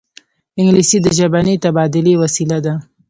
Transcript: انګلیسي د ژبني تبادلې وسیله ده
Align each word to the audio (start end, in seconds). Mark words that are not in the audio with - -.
انګلیسي 0.59 0.97
د 1.01 1.07
ژبني 1.17 1.55
تبادلې 1.63 2.13
وسیله 2.21 2.57
ده 2.65 2.73